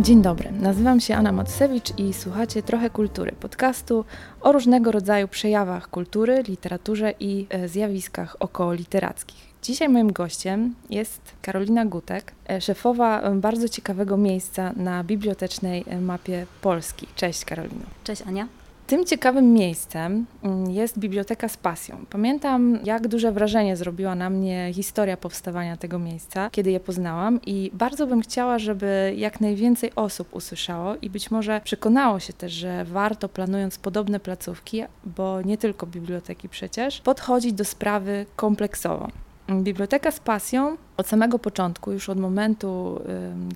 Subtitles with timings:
[0.00, 4.04] Dzień dobry, nazywam się Anna Matsewicz i słuchacie Trochę Kultury, podcastu
[4.40, 9.46] o różnego rodzaju przejawach kultury, literaturze i e, zjawiskach okołoliterackich.
[9.62, 16.46] Dzisiaj moim gościem jest Karolina Gutek, e, szefowa e, bardzo ciekawego miejsca na bibliotecznej mapie
[16.62, 17.06] Polski.
[17.14, 17.86] Cześć Karolino.
[18.04, 18.48] Cześć Ania.
[18.86, 22.04] Tym ciekawym miejscem mm, jest Biblioteka z Pasją.
[22.10, 27.70] Pamiętam, jak duże wrażenie zrobiła na mnie historia powstawania tego miejsca, kiedy je poznałam, i
[27.74, 32.84] bardzo bym chciała, żeby jak najwięcej osób usłyszało i być może przekonało się też, że
[32.84, 39.08] warto, planując podobne placówki, bo nie tylko biblioteki przecież, podchodzić do sprawy kompleksowo.
[39.48, 43.00] Biblioteka z pasją od samego początku, już od momentu,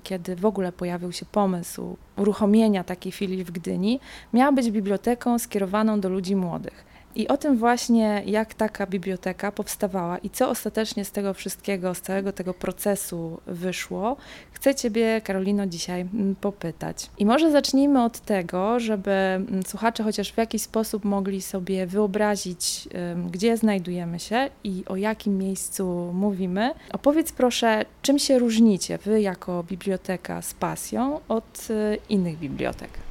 [0.03, 3.99] kiedy w ogóle pojawił się pomysł uruchomienia takiej filii w Gdyni,
[4.33, 6.90] miała być biblioteką skierowaną do ludzi młodych.
[7.15, 12.01] I o tym właśnie, jak taka biblioteka powstawała i co ostatecznie z tego wszystkiego, z
[12.01, 14.17] całego tego procesu wyszło,
[14.51, 17.09] chcę Ciebie, Karolino, dzisiaj mm, popytać.
[17.17, 22.87] I może zacznijmy od tego, żeby mm, słuchacze chociaż w jakiś sposób mogli sobie wyobrazić,
[23.31, 26.71] gdzie znajdujemy się i o jakim miejscu mówimy.
[26.93, 33.10] Opowiedz proszę, czym się różnicie Wy jako biblioteka z pasją od y, innych bibliotek?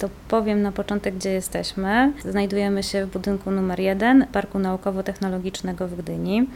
[0.00, 2.12] To powiem na początek, gdzie jesteśmy.
[2.24, 6.46] Znajdujemy się w budynku numer 1 Parku Naukowo-Technologicznego w Gdyni.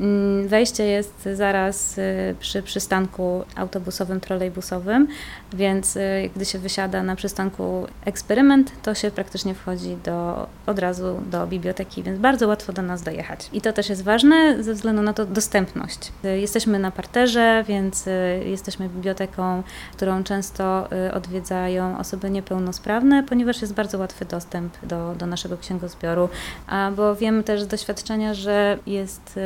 [0.00, 5.08] Mm, wejście jest zaraz y, przy przystanku autobusowym, trolejbusowym,
[5.52, 11.22] więc y, gdy się wysiada na przystanku eksperyment, to się praktycznie wchodzi do, od razu
[11.30, 13.48] do biblioteki, więc bardzo łatwo do nas dojechać.
[13.52, 16.12] I to też jest ważne ze względu na to dostępność.
[16.24, 18.04] Y, jesteśmy na parterze, więc
[18.46, 25.58] jesteśmy biblioteką, którą często odwiedzają osoby niepełnosprawne, ponieważ jest bardzo łatwy dostęp do, do naszego
[25.58, 26.28] księgozbioru,
[26.66, 29.38] a bo wiemy też z doświadczenia, że jest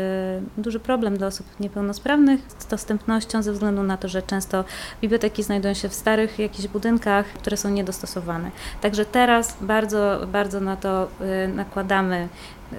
[0.57, 4.65] duży problem dla osób niepełnosprawnych z dostępnością ze względu na to, że często
[5.01, 8.51] biblioteki znajdują się w starych jakichś budynkach, które są niedostosowane.
[8.81, 11.09] Także teraz bardzo, bardzo na to
[11.45, 12.29] y, nakładamy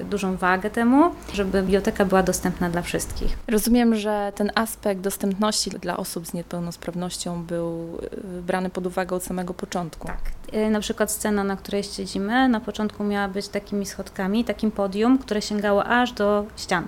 [0.09, 3.37] dużą wagę temu, żeby biblioteka była dostępna dla wszystkich.
[3.47, 7.97] Rozumiem, że ten aspekt dostępności dla osób z niepełnosprawnością był
[8.37, 10.07] y, brany pod uwagę od samego początku.
[10.07, 10.19] Tak.
[10.53, 15.17] Y, na przykład scena, na której siedzimy, na początku miała być takimi schodkami, takim podium,
[15.17, 16.87] które sięgało aż do ścian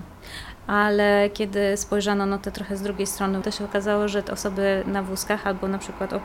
[0.66, 4.82] ale kiedy spojrzano na to trochę z drugiej strony, to się okazało, że te osoby
[4.86, 6.18] na wózkach albo na przykład y,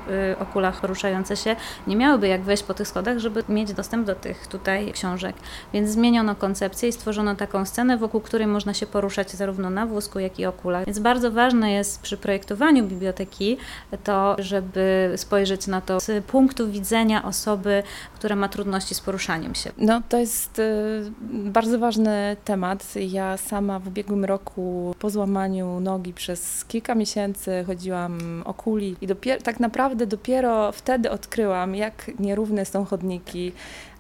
[0.54, 1.56] kulach poruszające się
[1.88, 5.36] nie miałyby jak wejść po tych schodach, żeby mieć dostęp do tych tutaj książek.
[5.74, 10.20] Więc zmieniono koncepcję i stworzono taką scenę, wokół której można się poruszać zarówno na wózku,
[10.20, 10.86] jak i o kulach.
[10.86, 13.58] Więc bardzo ważne jest przy projektowaniu biblioteki
[14.04, 17.84] to, żeby spojrzeć na to z punktu widzenia osoby,
[18.16, 19.72] która ma trudności z poruszaniem się.
[19.78, 22.94] No to jest y, bardzo ważny temat.
[22.96, 29.08] Ja sama w ubiegłym roku po złamaniu nogi przez kilka miesięcy chodziłam o kuli i
[29.08, 33.52] dopiero, tak naprawdę dopiero wtedy odkryłam, jak nierówne są chodniki,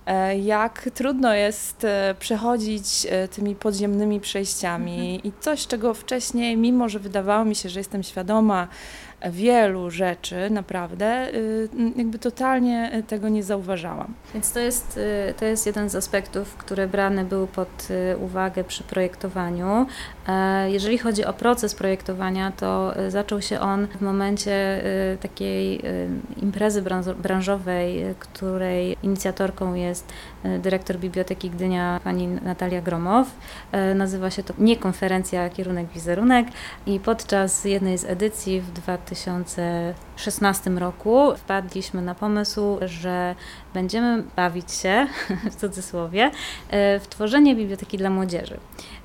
[0.06, 5.24] e, jak trudno jest e, przechodzić e, tymi podziemnymi przejściami mhm.
[5.24, 8.68] i coś, czego wcześniej, mimo że wydawało mi się, że jestem świadoma,
[9.25, 14.13] wielu rzeczy, naprawdę, y, jakby totalnie y, tego nie zauważałam.
[14.33, 17.88] Więc to jest, y, to jest jeden z aspektów, które brane były pod
[18.22, 19.85] uwagę przy projektowaniu.
[20.28, 24.83] E, jeżeli chodzi o proces projektowania, to zaczął się on w momencie
[25.22, 25.81] takiej
[26.41, 26.84] imprezy
[27.17, 30.13] branżowej, której inicjatorką jest
[30.59, 33.28] dyrektor Biblioteki Gdynia, pani Natalia Gromow.
[33.72, 36.47] E, nazywa się to nie konferencja Kierunek Wizerunek
[36.85, 43.35] i podczas jednej z edycji w 2000 2016 roku wpadliśmy na pomysł, że
[43.74, 45.08] będziemy bawić się,
[45.52, 46.31] w cudzysłowie,
[46.69, 48.58] e, w tworzenie biblioteki dla młodzieży.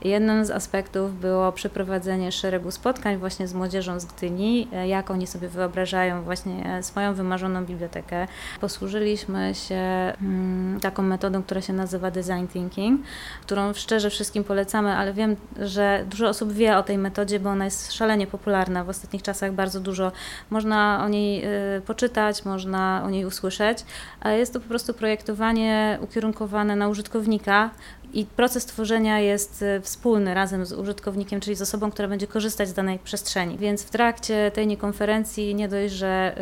[0.04, 5.26] Jednym z aspektów było przeprowadzenie szeregu spotkań właśnie z młodzieżą z Gdyni, e, jak oni
[5.26, 8.28] sobie wyobrażają właśnie swoją wymarzoną bibliotekę.
[8.60, 9.76] Posłużyliśmy się
[10.22, 13.00] mm, taką metodą, która się nazywa design thinking,
[13.42, 17.64] którą szczerze wszystkim polecamy, ale wiem, że dużo osób wie o tej metodzie, bo ona
[17.64, 18.84] jest szalenie popularna.
[18.84, 20.12] W ostatnich czasach bardzo dużo
[20.50, 21.48] można o niej e,
[21.86, 23.84] poczytać, można o niej usłyszeć.
[24.24, 27.70] Jest to po prostu projektowanie ukierunkowane na użytkownika,
[28.14, 32.68] i proces tworzenia jest y, wspólny razem z użytkownikiem, czyli z osobą, która będzie korzystać
[32.68, 33.58] z danej przestrzeni.
[33.58, 36.34] Więc w trakcie tej niekonferencji nie dość, że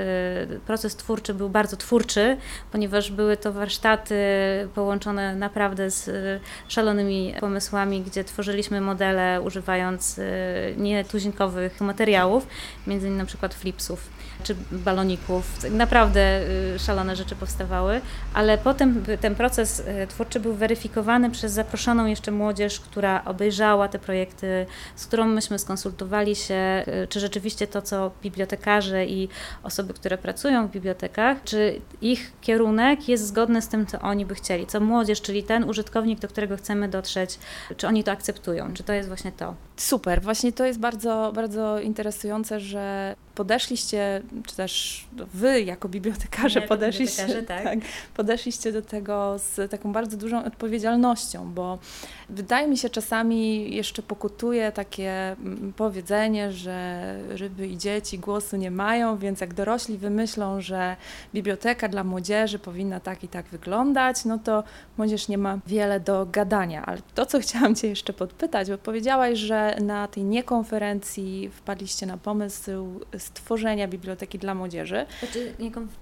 [0.54, 2.36] y, proces twórczy był bardzo twórczy,
[2.72, 4.14] ponieważ były to warsztaty
[4.74, 10.20] połączone naprawdę z y, szalonymi pomysłami, gdzie tworzyliśmy modele używając
[10.76, 12.46] nietuzinkowych materiałów,
[12.86, 14.08] między innymi na przykład flipsów
[14.42, 15.70] czy baloników.
[15.70, 16.40] Naprawdę
[16.78, 18.00] szalone rzeczy powstawały,
[18.34, 24.66] ale potem ten proces twórczy był weryfikowany przez zaproszoną jeszcze młodzież, która obejrzała te projekty,
[24.96, 29.28] z którą myśmy skonsultowali się, czy rzeczywiście to, co bibliotekarze i
[29.62, 34.34] osoby, które pracują w bibliotekach, czy ich kierunek jest zgodny z tym, co oni by
[34.34, 37.38] chcieli, co młodzież, czyli ten użytkownik, do którego chcemy dotrzeć,
[37.76, 39.54] czy oni to akceptują, czy to jest właśnie to.
[39.80, 45.04] Super, właśnie to jest bardzo, bardzo interesujące, że podeszliście, czy też
[45.34, 47.80] wy jako bibliotekarze jako podeszliście, bibliotekarze, tak.
[47.80, 51.78] tak, podeszliście do tego z taką bardzo dużą odpowiedzialnością, bo
[52.28, 58.70] wydaje mi się czasami jeszcze pokutuje takie mm, powiedzenie, że ryby i dzieci głosu nie
[58.70, 60.96] mają, więc jak dorośli wymyślą, że
[61.34, 64.64] biblioteka dla młodzieży powinna tak i tak wyglądać, no to
[64.98, 66.86] młodzież nie ma wiele do gadania.
[66.86, 72.16] Ale to, co chciałam Cię jeszcze podpytać, bo powiedziałaś, że na tej niekonferencji wpadliście na
[72.16, 75.06] pomysł stworzenia biblioteki dla młodzieży.
[75.18, 75.54] Znaczy,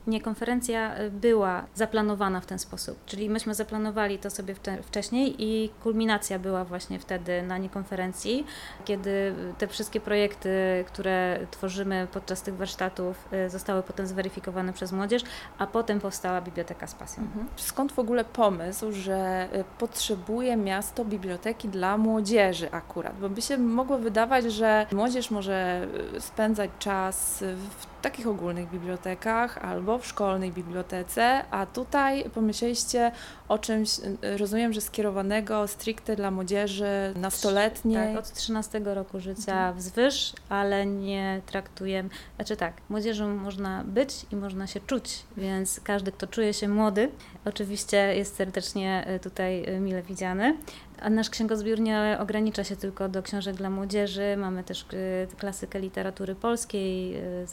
[0.07, 5.71] nie, konferencja y, była zaplanowana w ten sposób, czyli myśmy zaplanowali to sobie wcześniej i
[5.83, 8.45] kulminacja była właśnie wtedy na niekonferencji,
[8.85, 10.51] kiedy te wszystkie projekty,
[10.87, 15.23] które tworzymy podczas tych warsztatów y, zostały potem zweryfikowane przez młodzież,
[15.59, 17.23] a potem powstała Biblioteka z Pasją.
[17.23, 17.47] Mhm.
[17.57, 23.21] Skąd w ogóle pomysł, że y, potrzebuje miasto biblioteki dla młodzieży akurat?
[23.21, 25.87] Bo by się mogło wydawać, że młodzież może
[26.19, 27.45] spędzać czas
[27.81, 33.13] w takich ogólnych bibliotekach albo w szkolnej bibliotece, a tutaj pomyśleliście
[33.49, 33.91] o czymś,
[34.39, 38.15] rozumiem, że skierowanego stricte dla młodzieży nastoletniej.
[38.15, 39.77] Tak, od 13 roku życia mhm.
[39.77, 46.13] wzwyż, ale nie traktujemy, znaczy tak, młodzieżą można być i można się czuć, więc każdy,
[46.13, 47.11] kto czuje się młody,
[47.45, 50.57] oczywiście jest serdecznie e, tutaj e, mile widziany.
[51.01, 54.37] A nasz księgozbiór nie ogranicza się tylko do książek dla młodzieży.
[54.37, 57.47] Mamy też y, klasykę literatury polskiej, y,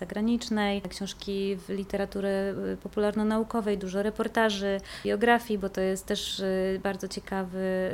[0.89, 2.27] książki w literatury
[2.73, 6.43] y, popularno-naukowej, dużo reportaży, biografii, bo to jest też
[6.83, 7.91] bardzo ciekawy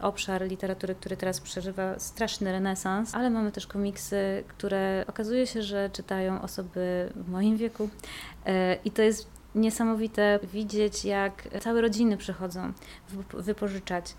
[0.00, 5.90] obszar literatury, który teraz przeżywa straszny renesans, ale mamy też komiksy, które okazuje się, że
[5.92, 7.88] czytają osoby w moim wieku
[8.84, 12.72] i to jest niesamowite widzieć, jak całe rodziny przychodzą
[13.32, 14.14] wypożyczać.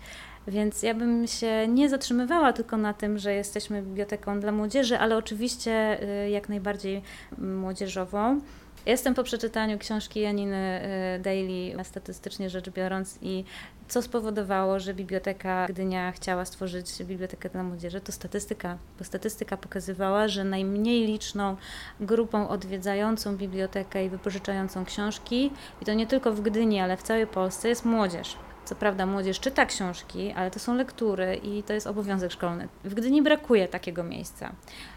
[0.48, 5.16] Więc ja bym się nie zatrzymywała tylko na tym, że jesteśmy biblioteką dla młodzieży, ale
[5.16, 7.02] oczywiście y, jak najbardziej
[7.38, 8.40] młodzieżową.
[8.86, 10.80] Jestem po przeczytaniu książki Janiny
[11.16, 13.44] y, Daily, statystycznie rzecz biorąc, i
[13.88, 20.28] co spowodowało, że Biblioteka Gdynia chciała stworzyć bibliotekę dla młodzieży, to statystyka, bo statystyka pokazywała,
[20.28, 21.56] że najmniej liczną
[22.00, 25.50] grupą odwiedzającą bibliotekę i wypożyczającą książki,
[25.82, 28.36] i to nie tylko w Gdyni, ale w całej Polsce, jest młodzież.
[28.70, 32.68] Co prawda młodzież czyta książki, ale to są lektury i to jest obowiązek szkolny.
[32.84, 34.52] W Gdyni brakuje takiego miejsca.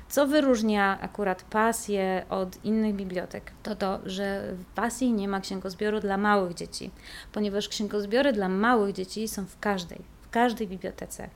[0.09, 3.51] Co wyróżnia akurat pasję od innych bibliotek?
[3.63, 6.91] To to, że w pasji nie ma księgozbioru dla małych dzieci,
[7.31, 11.29] ponieważ księgozbiory dla małych dzieci są w każdej, w każdej bibliotece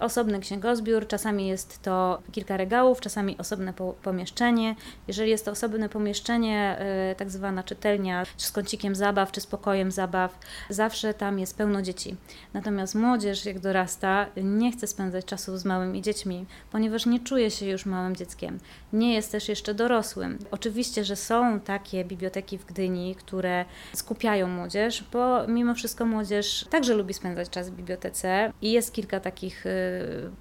[0.00, 4.76] osobny księgozbiór, czasami jest to kilka regałów, czasami osobne po pomieszczenie.
[5.08, 6.76] Jeżeli jest to osobne pomieszczenie,
[7.08, 10.38] yy, tak zwana czytelnia, czy z kącikiem zabaw, czy z pokojem zabaw,
[10.70, 12.16] zawsze tam jest pełno dzieci.
[12.54, 17.66] Natomiast młodzież, jak dorasta, nie chce spędzać czasu z małymi dziećmi, ponieważ nie czuje się
[17.66, 18.58] już małym dzieckiem.
[18.92, 20.38] Nie jest też jeszcze dorosłym.
[20.50, 23.64] Oczywiście, że są takie biblioteki w Gdyni, które
[23.94, 29.20] skupiają młodzież, bo mimo wszystko młodzież także lubi spędzać czas w bibliotece i jest kilka
[29.20, 29.89] takich yy,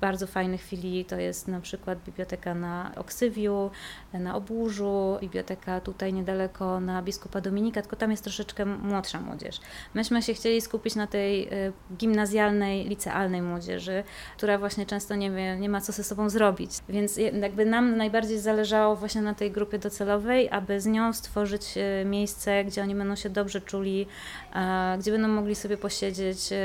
[0.01, 3.71] bardzo fajnych filii to jest na przykład biblioteka na Oksywiu,
[4.13, 9.59] na Obłużu, biblioteka tutaj niedaleko na Biskupa Dominika, tylko tam jest troszeczkę młodsza młodzież.
[9.93, 14.03] Myśmy się chcieli skupić na tej y, gimnazjalnej, licealnej młodzieży,
[14.37, 16.71] która właśnie często nie wie, nie ma co ze sobą zrobić.
[16.89, 22.05] Więc jakby nam najbardziej zależało właśnie na tej grupie docelowej, aby z nią stworzyć y,
[22.05, 24.07] miejsce, gdzie oni będą się dobrze czuli,
[24.99, 26.55] gdzie będą mogli sobie posiedzieć, y,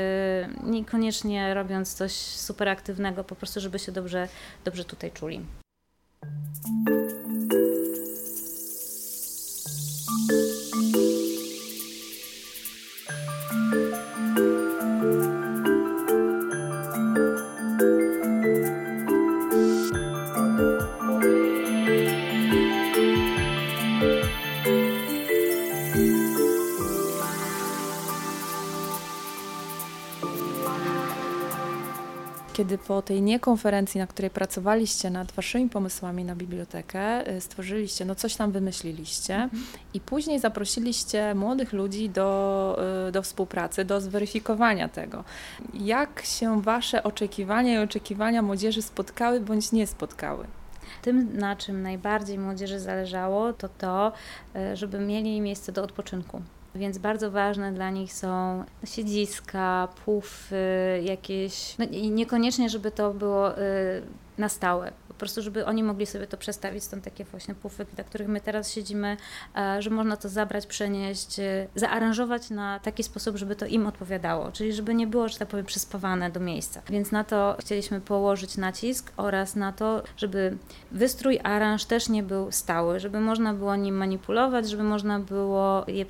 [0.63, 4.27] niekoniecznie robiąc coś super aktywnego, po prostu, żeby się dobrze,
[4.65, 5.45] dobrze tutaj czuli.
[32.55, 38.15] Kiedy po tej niekonferencji, na której pracowaliście nad waszymi pomysłami na bibliotekę, y, stworzyliście, no
[38.15, 39.63] coś tam wymyśliliście mhm.
[39.93, 45.23] i później zaprosiliście młodych ludzi do, y, do współpracy, do zweryfikowania tego.
[45.73, 50.45] Jak się wasze oczekiwania i oczekiwania młodzieży spotkały bądź nie spotkały?
[51.01, 54.11] Tym, na czym najbardziej młodzieży zależało, to to,
[54.55, 56.41] y, żeby mieli miejsce do odpoczynku
[56.75, 63.61] więc bardzo ważne dla nich są siedziska, pufy, jakieś, no niekoniecznie, żeby to było y,
[64.37, 66.83] na stałe po prostu, żeby oni mogli sobie to przestawić.
[66.83, 69.17] Stąd takie właśnie pufy, na których my teraz siedzimy,
[69.55, 74.51] e, że można to zabrać, przenieść, e, zaaranżować na taki sposób, żeby to im odpowiadało,
[74.51, 76.81] czyli żeby nie było, że tak powiem, przyspawane do miejsca.
[76.89, 80.57] Więc na to chcieliśmy położyć nacisk oraz na to, żeby
[80.91, 86.03] wystrój, aranż też nie był stały, żeby można było nim manipulować, żeby można było je
[86.03, 86.07] e,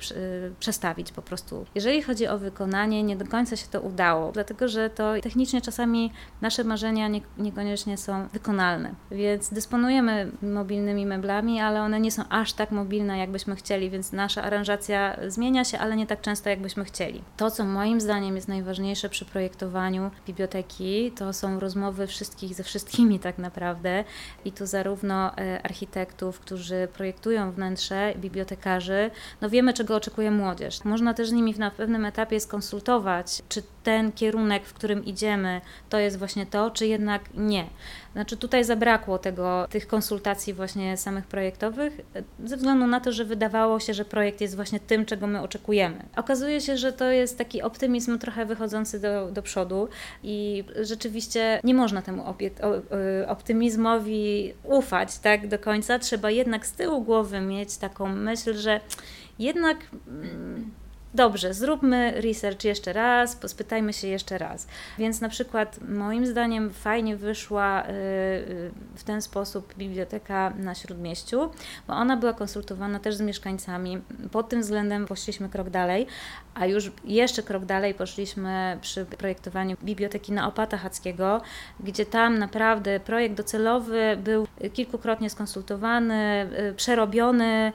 [0.60, 1.66] przestawić po prostu.
[1.74, 6.12] Jeżeli chodzi o wykonanie, nie do końca się to udało, dlatego że to technicznie czasami
[6.40, 8.94] nasze marzenia nie, niekoniecznie są wykonalne.
[9.10, 14.42] Więc dysponujemy mobilnymi meblami, ale one nie są aż tak mobilne, jakbyśmy chcieli, więc nasza
[14.42, 17.22] aranżacja zmienia się, ale nie tak często, jakbyśmy chcieli.
[17.36, 23.18] To, co moim zdaniem jest najważniejsze przy projektowaniu biblioteki, to są rozmowy wszystkich ze wszystkimi
[23.18, 24.04] tak naprawdę.
[24.44, 29.10] I tu zarówno e, architektów, którzy projektują wnętrze, bibliotekarzy,
[29.40, 30.84] no wiemy, czego oczekuje młodzież.
[30.84, 35.98] Można też z nimi na pewnym etapie skonsultować, czy ten kierunek, w którym idziemy, to
[35.98, 37.66] jest właśnie to, czy jednak nie.
[38.16, 42.00] Znaczy tutaj zabrakło tego, tych konsultacji właśnie samych projektowych,
[42.44, 46.04] ze względu na to, że wydawało się, że projekt jest właśnie tym, czego my oczekujemy.
[46.16, 49.88] Okazuje się, że to jest taki optymizm trochę wychodzący do, do przodu
[50.22, 55.98] i rzeczywiście nie można temu y, optymizmowi ufać tak do końca.
[55.98, 58.80] Trzeba jednak z tyłu głowy mieć taką myśl, że
[59.38, 59.76] jednak...
[60.08, 60.70] Mm,
[61.16, 64.66] dobrze, zróbmy research jeszcze raz, pospytajmy się jeszcze raz.
[64.98, 71.50] Więc na przykład moim zdaniem fajnie wyszła y, y, w ten sposób biblioteka na Śródmieściu,
[71.88, 74.02] bo ona była konsultowana też z mieszkańcami.
[74.32, 76.06] Pod tym względem poszliśmy krok dalej,
[76.54, 81.40] a już jeszcze krok dalej poszliśmy przy projektowaniu biblioteki na Opata Hackiego,
[81.80, 87.72] gdzie tam naprawdę projekt docelowy był kilkukrotnie skonsultowany, y, przerobiony,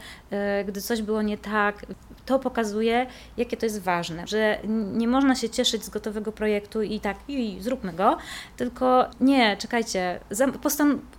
[0.65, 1.85] gdy coś było nie tak.
[2.31, 3.07] To pokazuje,
[3.37, 4.59] jakie to jest ważne, że
[4.93, 8.17] nie można się cieszyć z gotowego projektu i tak, i zróbmy go,
[8.57, 10.19] tylko nie, czekajcie,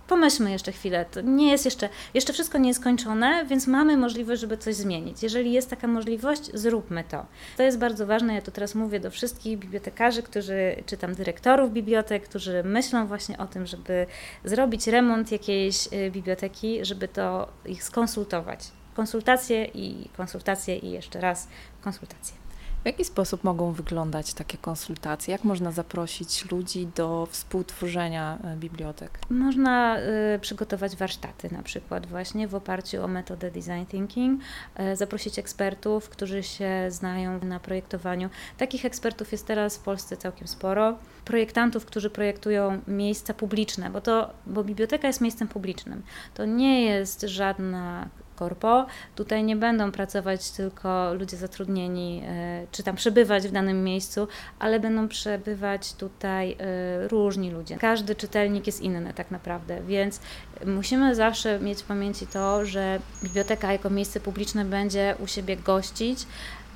[0.07, 4.41] pomyślmy jeszcze chwilę, to nie jest jeszcze, jeszcze wszystko nie jest skończone, więc mamy możliwość,
[4.41, 5.23] żeby coś zmienić.
[5.23, 7.25] Jeżeli jest taka możliwość, zróbmy to.
[7.57, 11.71] To jest bardzo ważne, ja to teraz mówię do wszystkich bibliotekarzy, którzy, czy tam dyrektorów
[11.71, 14.05] bibliotek, którzy myślą właśnie o tym, żeby
[14.43, 21.47] zrobić remont jakiejś y, biblioteki, żeby to ich skonsultować konsultacje i konsultacje i jeszcze raz
[21.81, 22.43] konsultacje.
[22.83, 25.31] W jaki sposób mogą wyglądać takie konsultacje?
[25.31, 29.19] Jak można zaprosić ludzi do współtworzenia e, bibliotek?
[29.29, 29.97] Można
[30.35, 34.41] y, przygotować warsztaty, na przykład właśnie w oparciu o metodę design thinking,
[34.79, 38.29] y, zaprosić ekspertów, którzy się znają na projektowaniu.
[38.57, 40.97] Takich ekspertów jest teraz w Polsce całkiem sporo.
[41.25, 46.01] Projektantów, którzy projektują miejsca publiczne, bo to, bo biblioteka jest miejscem publicznym.
[46.33, 48.85] To nie jest żadna korpo.
[49.15, 54.27] Tutaj nie będą pracować tylko ludzie zatrudnieni, e, czy tam przebywać w danym miejscu,
[54.59, 57.77] ale będą przebywać tutaj e, różni ludzie.
[57.77, 60.19] Każdy czytelnik jest inny tak naprawdę, więc
[60.65, 66.27] musimy zawsze mieć w pamięci to, że biblioteka jako miejsce publiczne będzie u siebie gościć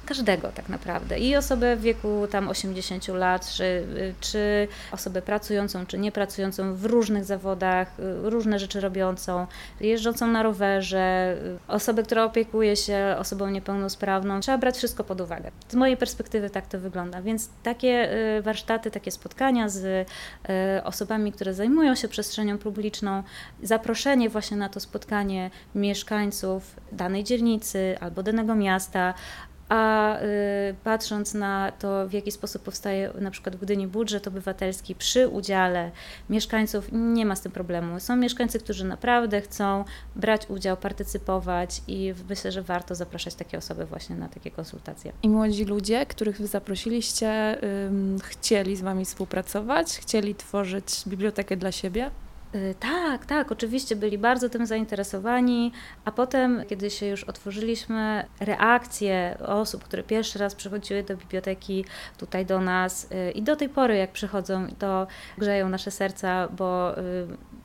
[0.07, 1.19] każdego tak naprawdę.
[1.19, 3.87] I osobę w wieku tam 80 lat, czy,
[4.19, 7.91] czy osobę pracującą, czy niepracującą w różnych zawodach,
[8.23, 9.47] różne rzeczy robiącą,
[9.79, 11.37] jeżdżącą na rowerze,
[11.67, 14.39] osobę, która opiekuje się osobą niepełnosprawną.
[14.39, 15.51] Trzeba brać wszystko pod uwagę.
[15.69, 17.21] Z mojej perspektywy tak to wygląda.
[17.21, 23.23] Więc takie y, warsztaty, takie spotkania z y, osobami, które zajmują się przestrzenią publiczną,
[23.63, 29.13] zaproszenie właśnie na to spotkanie mieszkańców danej dzielnicy albo danego miasta,
[29.69, 34.95] a y, patrząc na to, w jaki sposób powstaje na przykład w Gdyni budżet obywatelski
[34.95, 35.91] przy udziale
[36.29, 37.99] mieszkańców, nie ma z tym problemu.
[37.99, 43.85] Są mieszkańcy, którzy naprawdę chcą brać udział, partycypować i myślę, że warto zapraszać takie osoby
[43.85, 45.11] właśnie na takie konsultacje.
[45.23, 47.57] I młodzi ludzie, których wy zaprosiliście,
[48.23, 52.11] chcieli z wami współpracować, chcieli tworzyć bibliotekę dla siebie?
[52.55, 55.71] Y, tak, tak, oczywiście byli bardzo tym zainteresowani,
[56.05, 61.85] a potem, kiedy się już otworzyliśmy, reakcje osób, które pierwszy raz przychodziły do biblioteki
[62.17, 66.97] tutaj do nas y, i do tej pory, jak przychodzą, to grzeją nasze serca, bo
[66.97, 67.01] y,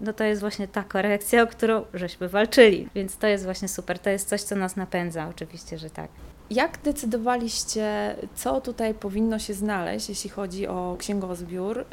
[0.01, 2.89] no to jest właśnie taka reakcja, o którą żeśmy walczyli.
[2.95, 6.09] Więc to jest właśnie super, to jest coś, co nas napędza, oczywiście, że tak.
[6.51, 11.85] Jak decydowaliście, co tutaj powinno się znaleźć, jeśli chodzi o księgozbiór,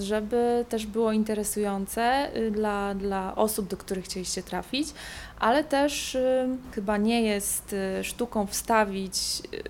[0.00, 4.88] żeby też było interesujące y, dla, dla osób, do których chcieliście trafić,
[5.38, 6.16] ale też
[6.72, 9.16] chyba nie jest y, sztuką wstawić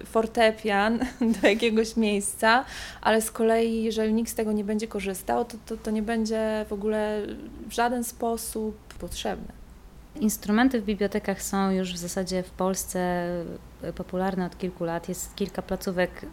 [0.03, 0.99] y, fortepian
[1.43, 2.65] do jakiegoś miejsca,
[3.01, 6.67] ale z kolei, jeżeli nikt z tego nie będzie korzystał, to, to, to nie będzie
[6.69, 7.23] w ogóle
[7.69, 9.53] w żaden sposób potrzebne.
[10.21, 13.27] Instrumenty w bibliotekach są już w zasadzie w Polsce
[13.95, 15.09] popularny od kilku lat.
[15.09, 16.27] Jest kilka placówek,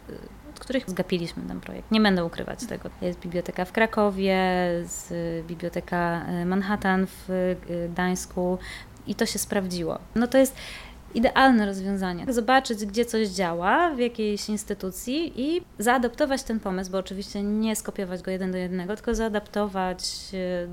[0.50, 1.90] od których zgapiliśmy ten projekt.
[1.90, 2.90] Nie będę ukrywać tego.
[3.02, 4.38] Jest biblioteka w Krakowie,
[4.84, 5.12] z
[5.46, 7.56] biblioteka Manhattan w
[7.92, 8.58] Gdańsku
[9.06, 9.98] i to się sprawdziło.
[10.14, 10.56] No to jest
[11.14, 12.24] idealne rozwiązanie.
[12.28, 18.22] Zobaczyć, gdzie coś działa w jakiejś instytucji i zaadaptować ten pomysł, bo oczywiście nie skopiować
[18.22, 20.04] go jeden do jednego, tylko zaadaptować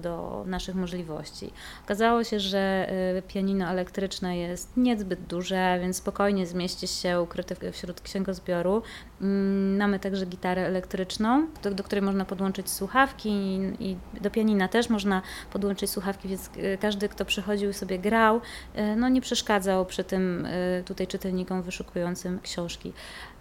[0.02, 1.52] do naszych możliwości.
[1.86, 8.02] Okazało się, że y, pianino elektryczne jest niezbyt duże, więc spokojnie zmieści się ukryte wśród
[8.02, 8.82] księgozbioru.
[9.22, 13.30] Mm, mamy także gitarę elektryczną, do, do której można podłączyć słuchawki
[13.80, 15.22] i do pianina też można
[15.54, 18.42] podłączyć słuchawki, więc y, każdy, kto przychodził i sobie grał,
[18.98, 20.25] no nie przeszkadzał przy tym
[20.80, 22.94] Y, tutaj czytelnikom wyszukującym książki.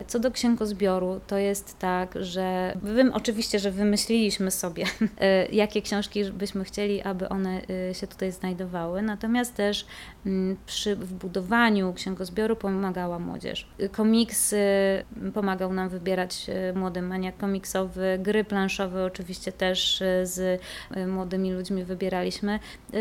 [0.07, 5.07] Co do księgozbioru, to jest tak, że wy, oczywiście, że wymyśliliśmy sobie, y,
[5.53, 7.61] jakie książki byśmy chcieli, aby one
[7.91, 9.87] y, się tutaj znajdowały, natomiast też
[10.27, 13.69] mm, przy wbudowaniu księgozbioru pomagała młodzież.
[13.93, 14.55] Komiks
[15.35, 20.61] pomagał nam wybierać młody maniak komiksowy, gry planszowe oczywiście też z
[21.07, 22.59] młodymi ludźmi wybieraliśmy.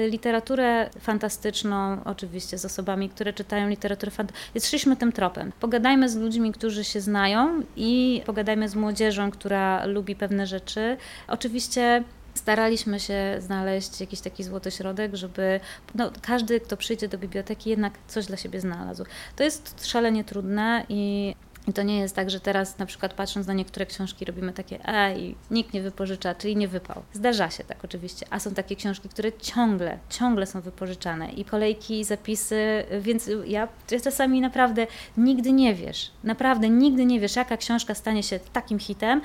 [0.10, 4.96] Literaturę fantastyczną oczywiście z osobami, które czytają literaturę fantastyczną.
[4.96, 5.52] Tym tropem.
[5.60, 10.98] Pogadajmy z ludźmi, którzy się znają i pogadajmy z młodzieżą, która lubi pewne rzeczy.
[11.28, 12.04] Oczywiście
[12.34, 15.60] staraliśmy się znaleźć jakiś taki złoty środek, żeby
[15.96, 19.04] no, każdy, kto przyjdzie do biblioteki, jednak coś dla siebie znalazł.
[19.36, 21.36] To jest szalenie trudne i
[21.68, 24.88] i to nie jest tak, że teraz na przykład patrząc na niektóre książki robimy takie,
[24.88, 27.04] ej, nikt nie wypożycza, czyli nie wypał.
[27.14, 32.00] Zdarza się tak oczywiście, a są takie książki, które ciągle, ciągle są wypożyczane i kolejki,
[32.00, 37.58] i zapisy, więc ja, ja czasami naprawdę nigdy nie wiesz, naprawdę nigdy nie wiesz, jaka
[37.58, 39.22] książka stanie się takim hitem,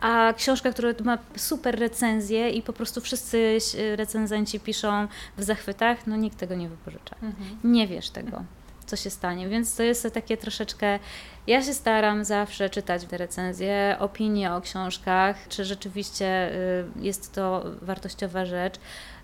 [0.00, 3.58] a książka, która ma super recenzję i po prostu wszyscy
[3.96, 7.16] recenzenci piszą w zachwytach, no nikt tego nie wypożycza.
[7.22, 7.58] Mhm.
[7.64, 8.44] Nie wiesz tego
[8.88, 9.48] co się stanie.
[9.48, 10.98] Więc to jest takie troszeczkę.
[11.46, 17.64] Ja się staram zawsze czytać te recenzje, opinie o książkach, czy rzeczywiście y, jest to
[17.82, 18.74] wartościowa rzecz.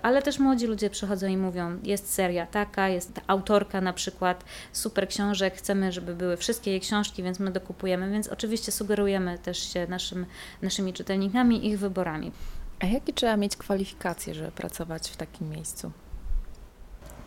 [0.02, 5.08] Ale też młodzi ludzie przychodzą i mówią: jest seria taka, jest autorka na przykład super
[5.08, 8.10] książek, chcemy, żeby były wszystkie jej książki, więc my dokupujemy.
[8.10, 10.26] Więc oczywiście sugerujemy też się naszym,
[10.62, 12.32] naszymi czytelnikami, ich wyborami.
[12.80, 15.92] A jakie trzeba mieć kwalifikacje, żeby pracować w takim miejscu?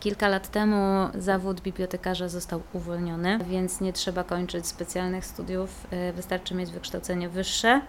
[0.00, 6.54] Kilka lat temu zawód bibliotekarza został uwolniony, więc nie trzeba kończyć specjalnych studiów, y, wystarczy
[6.54, 7.80] mieć wykształcenie wyższe.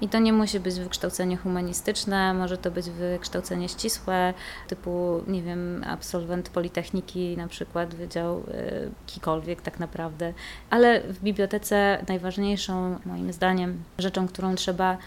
[0.00, 4.34] I to nie musi być wykształcenie humanistyczne, może to być wykształcenie ścisłe,
[4.68, 10.34] typu, nie wiem, absolwent Politechniki, na przykład Wydział y, jakikolwiek tak naprawdę.
[10.70, 14.98] Ale w bibliotece najważniejszą, moim zdaniem, rzeczą, którą trzeba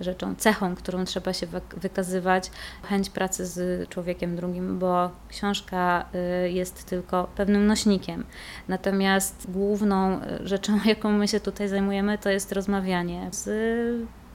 [0.00, 2.50] rzeczą, cechą, którą trzeba się wykazywać,
[2.82, 6.04] chęć pracy z człowiekiem drugim, bo książka
[6.44, 8.24] y, jest tylko pewnym nośnikiem.
[8.68, 13.48] Natomiast główną y, rzeczą, jaką my się tutaj zajmujemy, to jest rozmawianie z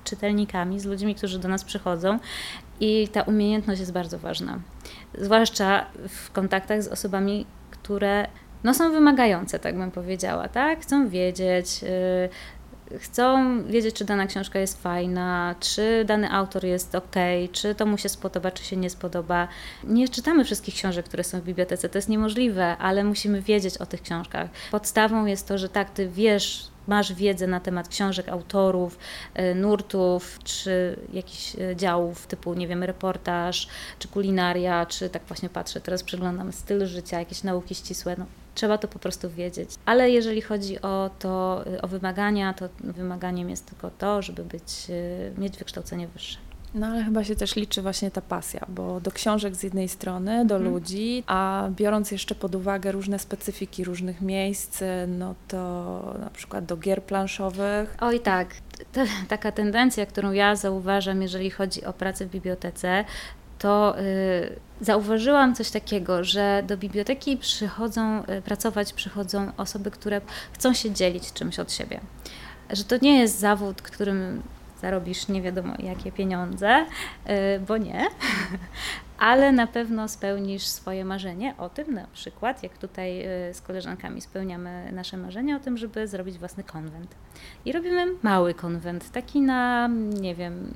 [0.04, 2.20] czytelnikami, z ludźmi, którzy do nas przychodzą.
[2.80, 4.60] I ta umiejętność jest bardzo ważna.
[5.18, 8.28] Zwłaszcza w kontaktach z osobami, które
[8.64, 10.82] no, są wymagające, tak bym powiedziała, tak?
[10.82, 11.90] Chcą wiedzieć, yy,
[13.00, 17.16] chcą wiedzieć, czy dana książka jest fajna, czy dany autor jest ok,
[17.52, 19.48] czy to mu się spodoba, czy się nie spodoba.
[19.84, 23.86] Nie czytamy wszystkich książek, które są w bibliotece, to jest niemożliwe, ale musimy wiedzieć o
[23.86, 24.50] tych książkach.
[24.72, 29.00] Podstawą jest to, że tak, ty wiesz, masz wiedzę na temat książek, autorów,
[29.34, 33.68] e, nurtów, czy jakichś e, działów typu, nie wiem, reportaż,
[34.00, 38.78] czy kulinaria, czy tak właśnie patrzę, teraz przeglądam styl życia, jakieś nauki ścisłe, no, trzeba
[38.78, 39.70] to po prostu wiedzieć.
[39.86, 45.40] Ale jeżeli chodzi o to, o wymagania, to wymaganiem jest tylko to, żeby być, e,
[45.42, 46.38] mieć wykształcenie wyższe.
[46.74, 50.46] No ale chyba się też liczy właśnie ta pasja, bo do książek z jednej strony,
[50.46, 50.74] do mhm.
[50.74, 56.78] ludzi, a biorąc jeszcze pod uwagę różne specyfiki różnych miejsc, no to na przykład do
[56.78, 57.98] gier planszowych.
[58.02, 58.56] Oj tak,
[59.28, 63.06] taka tendencja, którą ja zauważam, jeżeli chodzi o pracę w bibliotece,
[63.64, 70.22] to y, zauważyłam coś takiego, że do biblioteki przychodzą, y, pracować przychodzą osoby, które
[70.54, 72.00] chcą się dzielić czymś od siebie.
[72.70, 74.44] Że to nie jest zawód, którym
[74.82, 78.06] zarobisz nie wiadomo jakie pieniądze, y, bo nie,
[79.24, 84.22] ale na pewno spełnisz swoje marzenie o tym, na przykład, jak tutaj y, z koleżankami
[84.22, 87.16] spełniamy nasze marzenie o tym, żeby zrobić własny konwent.
[87.66, 89.90] I robimy mały konwent, taki na,
[90.22, 90.72] nie wiem,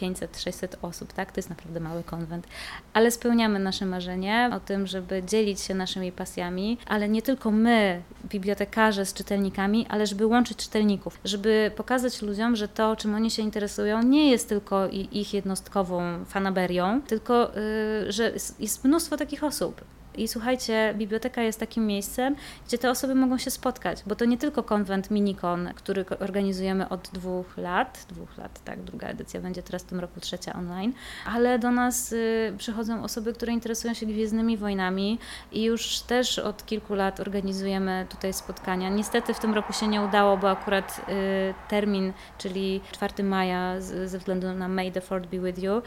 [0.00, 1.32] 500-600 osób, tak?
[1.32, 2.46] To jest naprawdę mały konwent,
[2.92, 8.02] ale spełniamy nasze marzenie o tym, żeby dzielić się naszymi pasjami, ale nie tylko my,
[8.24, 13.42] bibliotekarze z czytelnikami, ale żeby łączyć czytelników, żeby pokazać ludziom, że to, czym oni się
[13.42, 17.75] interesują, nie jest tylko ich jednostkową fanaberią, tylko y,
[18.08, 19.80] że jest mnóstwo takich osób.
[20.16, 24.38] I słuchajcie, biblioteka jest takim miejscem, gdzie te osoby mogą się spotkać, bo to nie
[24.38, 29.82] tylko konwent Minikon, który organizujemy od dwóch lat, dwóch lat, tak, druga edycja będzie teraz
[29.82, 30.92] w tym roku trzecia online,
[31.26, 35.18] ale do nas y, przychodzą osoby, które interesują się Gwiezdnymi Wojnami
[35.52, 38.88] i już też od kilku lat organizujemy tutaj spotkania.
[38.88, 44.18] Niestety w tym roku się nie udało, bo akurat y, termin, czyli 4 maja ze
[44.18, 45.82] względu na May the Fort be with you, y,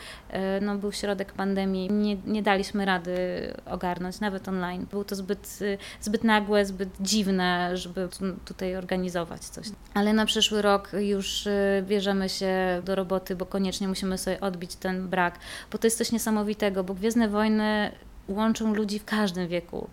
[0.61, 3.17] no był środek pandemii, nie, nie daliśmy rady
[3.65, 4.85] ogarnąć, nawet online.
[4.91, 8.09] Było to zbyt, y, zbyt nagłe, zbyt dziwne, żeby
[8.45, 9.67] tutaj organizować coś.
[9.93, 14.75] Ale na przyszły rok już y, bierzemy się do roboty, bo koniecznie musimy sobie odbić
[14.75, 15.39] ten brak,
[15.71, 17.91] bo to jest coś niesamowitego, bo Gwiezdne Wojny
[18.27, 19.89] łączą ludzi w każdym wieku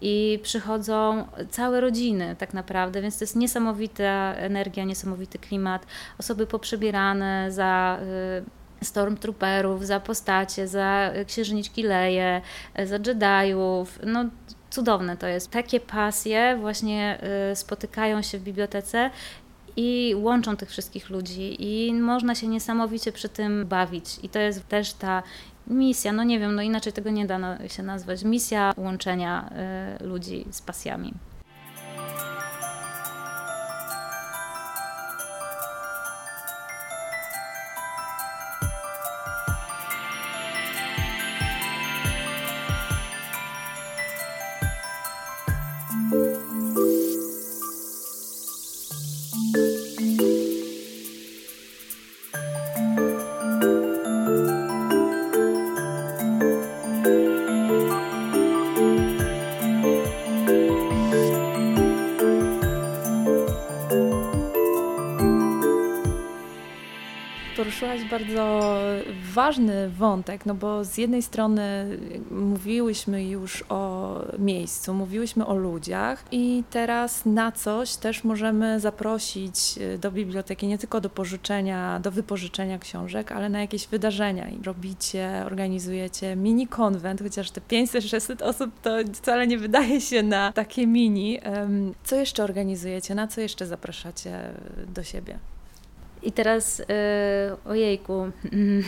[0.00, 5.86] i przychodzą całe rodziny tak naprawdę, więc to jest niesamowita energia, niesamowity klimat.
[6.18, 12.40] Osoby poprzebierane za y, stormtrooperów, za postacie, za księżniczki Leje,
[12.84, 13.98] za Jediów.
[14.06, 14.24] No,
[14.70, 15.50] cudowne to jest.
[15.50, 17.18] Takie pasje właśnie
[17.52, 19.10] y, spotykają się w bibliotece
[19.76, 24.04] i łączą tych wszystkich ludzi i można się niesamowicie przy tym bawić.
[24.22, 25.22] I to jest też ta
[25.66, 29.50] misja, no nie wiem, no inaczej tego nie da się nazwać, misja łączenia
[30.00, 31.14] ludzi z pasjami.
[68.18, 68.78] Bardzo
[69.34, 71.98] ważny wątek, no bo z jednej strony
[72.30, 79.98] mówiłyśmy już o miejscu, mówiłyśmy o ludziach i teraz na coś też możemy zaprosić y,
[79.98, 85.42] do biblioteki, nie tylko do pożyczenia, do wypożyczenia książek, ale na jakieś wydarzenia i robicie,
[85.46, 91.38] organizujecie mini konwent, chociaż te 500-600 osób to wcale nie wydaje się na takie mini.
[92.04, 94.50] Co jeszcze organizujecie, na co jeszcze zapraszacie
[94.86, 95.38] do siebie?
[96.28, 96.86] I teraz, yy,
[97.64, 98.30] ojejku,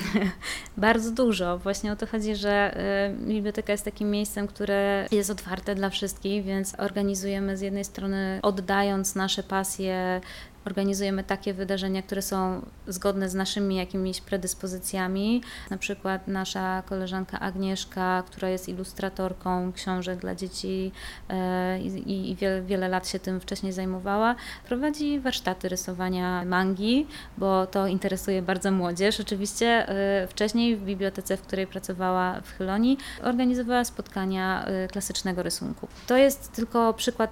[0.76, 1.58] bardzo dużo.
[1.58, 2.76] Właśnie o to chodzi, że
[3.18, 8.38] yy, biblioteka jest takim miejscem, które jest otwarte dla wszystkich, więc organizujemy z jednej strony,
[8.42, 10.20] oddając nasze pasje
[10.64, 15.42] organizujemy takie wydarzenia, które są zgodne z naszymi jakimiś predyspozycjami.
[15.70, 20.92] Na przykład nasza koleżanka Agnieszka, która jest ilustratorką książek dla dzieci
[21.28, 24.34] e, i, wiele, wiele lat się tym wcześniej zajmowała,
[24.68, 27.06] prowadzi warsztaty rysowania mangi,
[27.38, 29.20] bo to interesuje bardzo młodzież.
[29.20, 35.88] Oczywiście e, wcześniej w bibliotece, w której pracowała w Chylonii, organizowała spotkania e, klasycznego rysunku.
[36.06, 37.30] To jest tylko przykład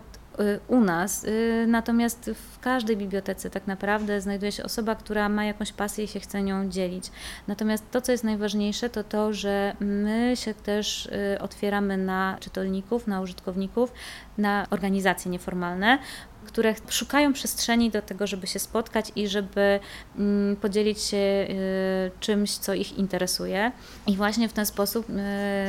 [0.69, 5.73] u nas, y, natomiast w każdej bibliotece tak naprawdę znajduje się osoba, która ma jakąś
[5.73, 7.11] pasję i się chce nią dzielić.
[7.49, 13.07] Natomiast to, co jest najważniejsze, to to, że my się też y, otwieramy na czytelników,
[13.07, 13.93] na użytkowników,
[14.39, 15.99] na organizacje nieformalne,
[16.47, 19.81] które szukają przestrzeni do tego, żeby się spotkać i żeby
[20.19, 21.47] mm, podzielić się
[22.21, 23.73] czymś, co ich interesuje.
[24.07, 25.07] I właśnie w ten sposób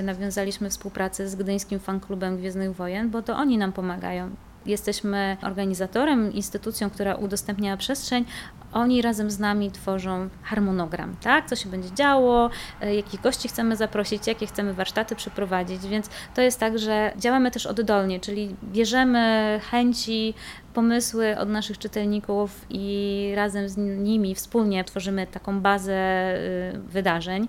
[0.03, 4.29] nawiązaliśmy współpracę z Gdyńskim Fanklubem Gwiezdnych Wojen, bo to oni nam pomagają
[4.69, 8.25] jesteśmy organizatorem, instytucją, która udostępnia przestrzeń,
[8.73, 11.49] oni razem z nami tworzą harmonogram, tak?
[11.49, 12.49] Co się będzie działo,
[12.82, 17.51] e, jakich gości chcemy zaprosić, jakie chcemy warsztaty przeprowadzić, więc to jest tak, że działamy
[17.51, 20.34] też oddolnie, czyli bierzemy chęci,
[20.79, 27.47] pomysły od naszych czytelników i razem z nimi wspólnie tworzymy taką bazę y, wydarzeń.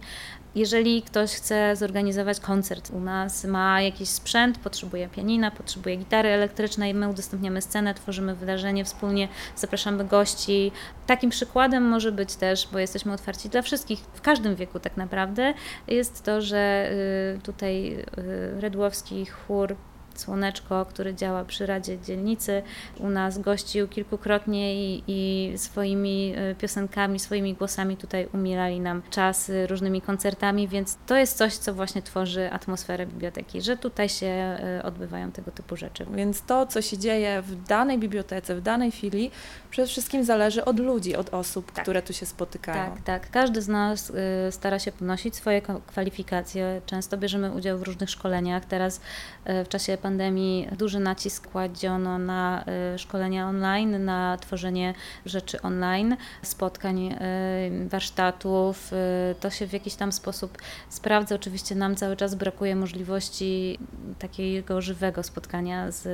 [0.54, 6.94] Jeżeli ktoś chce zorganizować koncert u nas, ma jakiś sprzęt, potrzebuje pianina, potrzebuje gitary elektrycznej,
[6.94, 10.72] my udostępniamy scenę, tworzymy wydarzenie wspólnie, zapraszamy gości.
[11.06, 15.54] Takim przykładem może być też, bo jesteśmy otwarci dla wszystkich, w każdym wieku tak naprawdę,
[15.88, 16.90] jest to, że
[17.36, 19.76] y, tutaj y, Redłowski chór
[20.20, 22.62] Słoneczko, który działa przy Radzie Dzielnicy,
[22.98, 29.50] u nas gościł kilkukrotnie i, i swoimi e, piosenkami, swoimi głosami tutaj umierali nam czas
[29.66, 34.83] różnymi koncertami, więc to jest coś, co właśnie tworzy atmosferę biblioteki, że tutaj się e,
[34.85, 36.06] odbywają tego typu rzeczy.
[36.14, 39.30] Więc to, co się dzieje w danej bibliotece, w danej filii,
[39.70, 41.85] przede wszystkim zależy od ludzi, od osób, tak.
[41.85, 42.94] które tu się spotykają.
[42.94, 43.30] Tak, tak.
[43.30, 44.12] Każdy z nas
[44.50, 46.80] stara się podnosić swoje kwalifikacje.
[46.87, 48.64] Często bierzemy udział w różnych szkoleniach.
[48.64, 49.00] Teraz
[49.44, 54.94] w czasie pandemii pandemii duży nacisk kładziono na y, szkolenia online, na tworzenie
[55.26, 58.92] rzeczy online, spotkań, y, warsztatów.
[58.92, 61.34] Y, to się w jakiś tam sposób sprawdza.
[61.34, 63.78] Oczywiście nam cały czas brakuje możliwości
[64.18, 66.08] takiego żywego spotkania z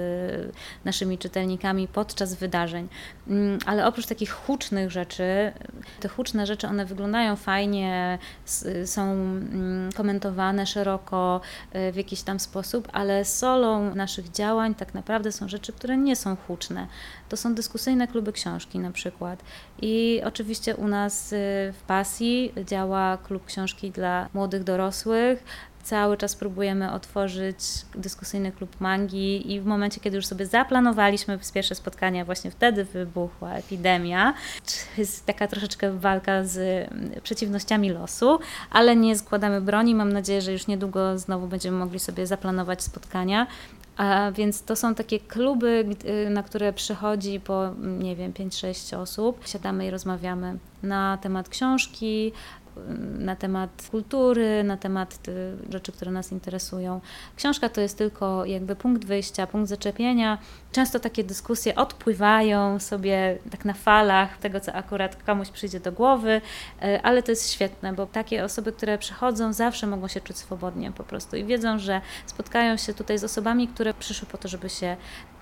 [0.85, 2.89] naszymi czytelnikami podczas wydarzeń.
[3.29, 5.53] Mm, ale oprócz takich hucznych rzeczy,
[6.01, 8.19] te huczne rzeczy, one wyglądają fajnie,
[8.85, 11.41] są mm, komentowane szeroko
[11.93, 16.37] w jakiś tam sposób, ale solą naszych działań tak naprawdę są rzeczy, które nie są
[16.37, 16.87] huczne.
[17.29, 19.43] To są dyskusyjne kluby książki na przykład.
[19.83, 21.37] I oczywiście u nas y,
[21.73, 25.45] w Pasji działa klub książki dla młodych dorosłych,
[25.87, 27.59] cały czas próbujemy otworzyć
[27.95, 33.53] dyskusyjny klub mangi i w momencie, kiedy już sobie zaplanowaliśmy pierwsze spotkania, właśnie wtedy wybuchła
[33.53, 34.35] epidemia.
[34.99, 36.59] Jest taka troszeczkę walka z
[36.93, 38.39] mm, przeciwnościami losu,
[38.71, 39.95] ale nie składamy broni.
[39.95, 43.47] Mam nadzieję, że już niedługo znowu będziemy mogli sobie zaplanować spotkania.
[43.97, 45.85] A więc to są takie kluby,
[46.31, 49.49] na które przychodzi po, nie wiem, 5-6 osób.
[49.49, 52.33] Siadamy i rozmawiamy na temat książki,
[53.19, 57.01] na temat kultury, na temat y, rzeczy, które nas interesują.
[57.37, 60.39] Książka to jest tylko jakby punkt wyjścia, punkt zaczepienia.
[60.73, 66.41] Często takie dyskusje odpływają sobie tak na falach tego, co akurat komuś przyjdzie do głowy,
[66.83, 70.93] y, ale to jest świetne, bo takie osoby, które przychodzą, zawsze mogą się czuć swobodnie
[70.93, 74.69] po prostu i wiedzą, że spotkają się tutaj z osobami, które przyszły po to, żeby
[74.69, 74.97] się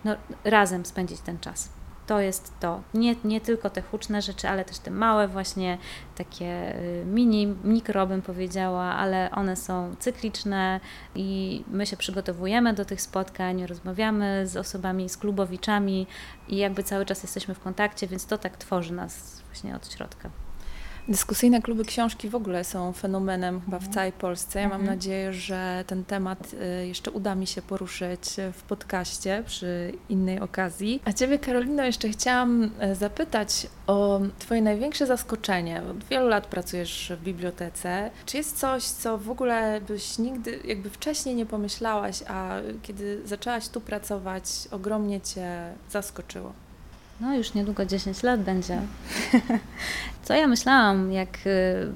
[0.05, 2.80] no, razem spędzić ten czas to jest to.
[2.94, 5.78] Nie, nie tylko te huczne rzeczy, ale też te małe właśnie,
[6.14, 10.80] takie y, mini, mikro bym powiedziała, ale one są cykliczne
[11.14, 16.06] i my się przygotowujemy do tych spotkań, rozmawiamy z osobami, z klubowiczami
[16.48, 20.43] i jakby cały czas jesteśmy w kontakcie, więc to tak tworzy nas właśnie od środka.
[21.08, 23.92] Dyskusyjne kluby książki w ogóle są fenomenem chyba w mhm.
[23.92, 24.60] całej Polsce.
[24.60, 24.96] Ja mam mhm.
[24.96, 28.20] nadzieję, że ten temat y, jeszcze uda mi się poruszyć
[28.52, 31.02] w podcaście przy innej okazji.
[31.04, 35.82] A Ciebie, Karolino, jeszcze chciałam y, zapytać o Twoje największe zaskoczenie.
[35.90, 38.10] Od wielu lat pracujesz w bibliotece.
[38.26, 43.68] Czy jest coś, co w ogóle byś nigdy jakby wcześniej nie pomyślałaś, a kiedy zaczęłaś
[43.68, 46.63] tu pracować, ogromnie Cię zaskoczyło?
[47.20, 48.81] No już niedługo 10 lat będzie.
[50.24, 51.92] Co ja myślałam, jak y,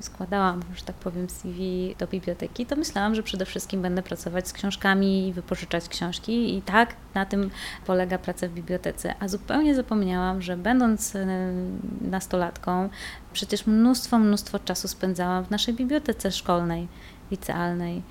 [0.00, 4.52] składałam, że tak powiem, CV do biblioteki, to myślałam, że przede wszystkim będę pracować z
[4.52, 7.50] książkami i wypożyczać książki i tak na tym
[7.86, 9.14] polega praca w bibliotece.
[9.20, 11.26] A zupełnie zapomniałam, że będąc y,
[12.00, 12.88] nastolatką,
[13.32, 16.88] przecież mnóstwo, mnóstwo czasu spędzałam w naszej bibliotece szkolnej,
[17.30, 18.02] licealnej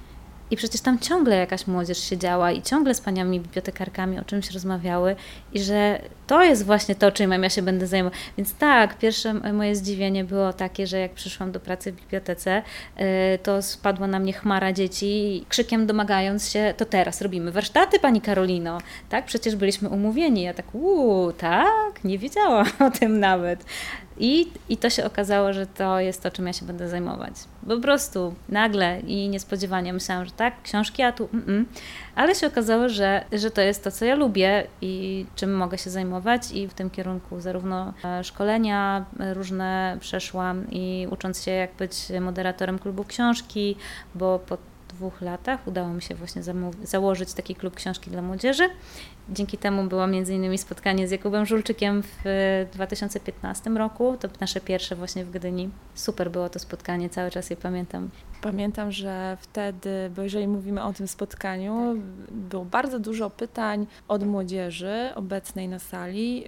[0.51, 5.15] i przecież tam ciągle jakaś młodzież siedziała i ciągle z paniami bibliotekarkami o czymś rozmawiały
[5.53, 8.19] i że to jest właśnie to, czym ja się będę zajmować.
[8.37, 12.61] Więc tak, pierwsze moje zdziwienie było takie, że jak przyszłam do pracy w bibliotece,
[12.99, 13.03] y,
[13.43, 18.77] to spadła na mnie chmara dzieci krzykiem domagając się, to teraz robimy warsztaty, pani Karolino.
[19.09, 20.41] Tak, przecież byliśmy umówieni.
[20.41, 23.65] Ja tak, uuu, tak, nie wiedziałam o tym nawet.
[24.17, 27.33] I, I to się okazało, że to jest to, czym ja się będę zajmować.
[27.67, 31.65] Po prostu nagle i niespodziewanie myślałam, że tak, książki, a tu mm, mm.
[32.15, 35.89] ale się okazało, że, że to jest to, co ja lubię i czym mogę się
[35.89, 41.93] zajmować i w tym kierunku zarówno e, szkolenia różne przeszłam i ucząc się jak być
[42.21, 43.75] moderatorem klubu książki,
[44.15, 44.57] bo po
[44.95, 46.41] dwóch latach udało mi się właśnie
[46.83, 48.69] założyć taki klub książki dla młodzieży
[49.29, 54.17] Dzięki temu było między innymi spotkanie z Jakubem Żulczykiem w 2015 roku.
[54.19, 55.69] To nasze pierwsze właśnie w Gdyni.
[55.95, 58.09] Super było to spotkanie, cały czas je pamiętam.
[58.45, 62.33] Pamiętam, że wtedy, bo jeżeli mówimy o tym spotkaniu, tak.
[62.33, 66.45] było bardzo dużo pytań od młodzieży obecnej na sali,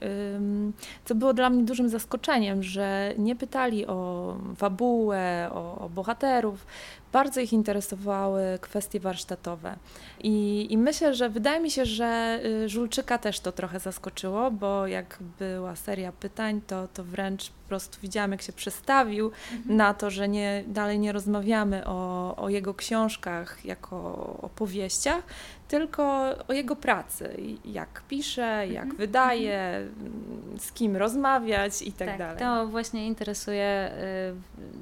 [1.06, 6.66] co było dla mnie dużym zaskoczeniem, że nie pytali o fabułę, o, o bohaterów,
[7.12, 9.76] bardzo ich interesowały kwestie warsztatowe.
[10.24, 14.88] I, I, myślę, że wydaje mi się, że y, Żulczyka też to trochę zaskoczyło, bo
[14.88, 19.78] jak była seria pytań, to, to wręcz prostu widziałam, jak się przestawił mhm.
[19.78, 23.98] na to, że nie, dalej nie rozmawiamy o, o jego książkach jako
[24.42, 25.24] opowieściach,
[25.68, 28.98] tylko o jego pracy, jak pisze, jak mhm.
[28.98, 30.60] wydaje, mhm.
[30.60, 32.40] z kim rozmawiać i tak, tak dalej.
[32.40, 33.92] To właśnie interesuje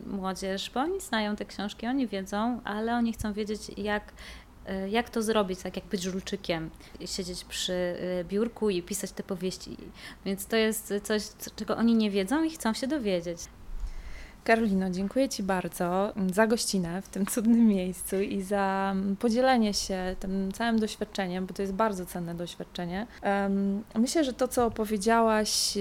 [0.08, 4.04] y, młodzież, bo oni znają te książki, oni wiedzą, ale oni chcą wiedzieć, jak
[4.90, 6.70] jak to zrobić, tak jak być żulczykiem,
[7.06, 9.78] siedzieć przy y, biurku i pisać te powieści.
[10.26, 11.22] Więc to jest coś,
[11.56, 13.40] czego oni nie wiedzą i chcą się dowiedzieć.
[14.46, 20.52] Karolino, dziękuję Ci bardzo za gościnę w tym cudnym miejscu i za podzielenie się tym
[20.52, 23.08] całym doświadczeniem, bo to jest bardzo cenne doświadczenie.
[23.96, 25.78] Myślę, że to, co opowiedziałaś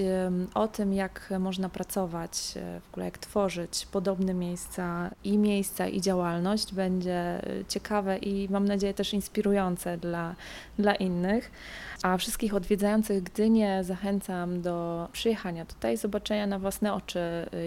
[0.53, 6.01] o tym, jak można pracować, e, w ogóle jak tworzyć podobne miejsca i miejsca i
[6.01, 10.35] działalność, będzie e, ciekawe i mam nadzieję też inspirujące dla,
[10.79, 11.51] dla innych.
[12.03, 17.19] A wszystkich odwiedzających Gdynię zachęcam do przyjechania tutaj, zobaczenia na własne oczy,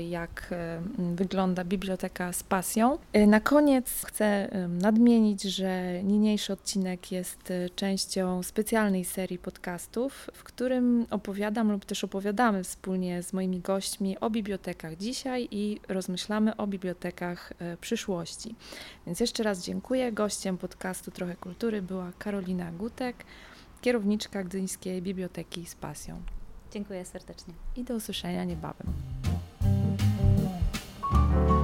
[0.08, 0.54] jak
[0.98, 2.98] wygląda biblioteka z pasją.
[3.16, 10.44] Y, na koniec chcę nadmienić, że niniejszy odcinek jest y, częścią specjalnej serii podcastów, w
[10.44, 16.66] którym opowiadam lub też opowiadamy wspólnie z moimi gośćmi o bibliotekach dzisiaj i rozmyślamy o
[16.66, 18.54] bibliotekach y, przyszłości.
[19.06, 20.12] Więc jeszcze raz dziękuję.
[20.12, 23.16] Gościem podcastu Trochę Kultury była Karolina Gutek,
[23.80, 26.22] kierowniczka Gdyńskiej Biblioteki z Pasją.
[26.72, 27.54] Dziękuję serdecznie.
[27.76, 28.86] I do usłyszenia niebawem.
[31.10, 31.57] Thank you.